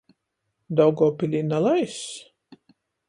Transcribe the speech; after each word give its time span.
Daugovpilī 0.79 1.43
nalaiss? 1.51 2.01